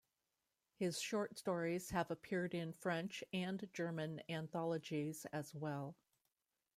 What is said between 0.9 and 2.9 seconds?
short stories have appeared in